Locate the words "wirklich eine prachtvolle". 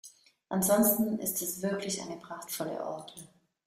1.61-2.83